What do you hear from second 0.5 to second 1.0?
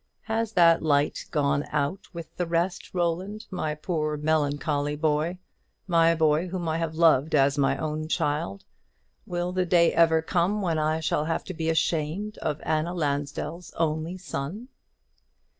that last